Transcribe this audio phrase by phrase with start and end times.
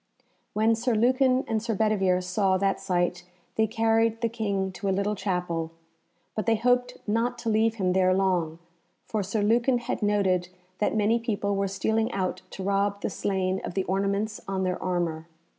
[0.53, 3.23] When Sir Lucan and Sir Bedivere saw that sight
[3.55, 5.69] they carried the King to a little chapel,
[6.33, 8.57] but they hoped not to leave him there long,
[9.05, 13.61] for Sir Lucan had noted that many people were stealing out to rob the slain
[13.63, 15.27] of the ornaments on their armour.